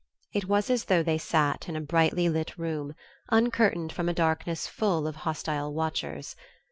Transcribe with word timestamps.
It 0.33 0.45
was 0.45 0.71
as 0.71 0.85
though 0.85 1.03
they 1.03 1.19
sat 1.19 1.69
in 1.69 1.75
a 1.75 1.79
brightly 1.79 2.27
lit 2.27 2.57
room, 2.57 2.95
uncurtained 3.29 3.91
from 3.93 4.09
a 4.09 4.15
darkness 4.15 4.65
full 4.65 5.05
of 5.05 5.17
hostile 5.17 5.71
watchers.... 5.75 6.35